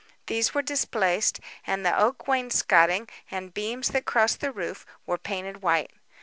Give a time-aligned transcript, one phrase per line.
[0.25, 5.61] These were displaced, and the oak wainscotting, and beams that crossed the roof, were painted
[5.61, 5.91] white.